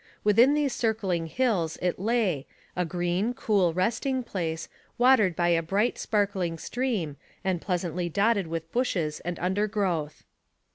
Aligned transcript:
Within 0.23 0.55
these 0.55 0.73
circling 0.73 1.27
hills 1.27 1.77
it 1.79 1.99
lay, 1.99 2.47
a 2.75 2.85
green, 2.85 3.35
cool 3.35 3.71
resting 3.71 4.23
place, 4.23 4.67
watered 4.97 5.35
by 5.35 5.49
a 5.49 5.61
bright 5.61 5.99
sparkling 5.99 6.57
stream, 6.57 7.17
and 7.43 7.61
pleasantly 7.61 8.09
dotted 8.09 8.47
with 8.47 8.71
bushes 8.71 9.19
and 9.19 9.37
undergrowth. 9.37 10.23